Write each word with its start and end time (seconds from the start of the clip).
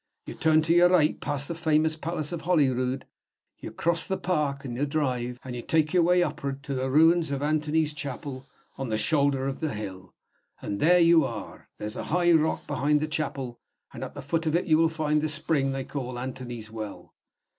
You 0.25 0.33
turn 0.33 0.63
to 0.63 0.73
your 0.73 0.89
right 0.89 1.21
past 1.21 1.47
the 1.47 1.53
famous 1.53 1.95
Palace 1.95 2.31
of 2.31 2.41
Holyrood; 2.41 3.05
you 3.59 3.69
cross 3.71 4.07
the 4.07 4.17
Park 4.17 4.65
and 4.65 4.75
the 4.75 4.87
Drive, 4.87 5.39
and 5.43 5.55
take 5.67 5.93
your 5.93 6.01
way 6.01 6.23
upward 6.23 6.63
to 6.63 6.73
the 6.73 6.89
ruins 6.89 7.29
of 7.29 7.43
Anthony's 7.43 7.93
Chapel, 7.93 8.47
on 8.79 8.89
the 8.89 8.97
shoulder 8.97 9.45
of 9.45 9.59
the 9.59 9.75
hill 9.75 10.15
and 10.59 10.79
there 10.79 10.97
you 10.99 11.23
are! 11.23 11.69
There's 11.77 11.97
a 11.97 12.05
high 12.05 12.31
rock 12.31 12.65
behind 12.65 12.99
the 12.99 13.07
chapel, 13.07 13.59
and 13.93 14.03
at 14.03 14.15
the 14.15 14.23
foot 14.23 14.47
of 14.47 14.55
it 14.55 14.65
you 14.65 14.79
will 14.79 14.89
find 14.89 15.21
the 15.21 15.29
spring 15.29 15.71
they 15.71 15.83
call 15.83 16.17
Anthony's 16.17 16.71
Well. 16.71 17.13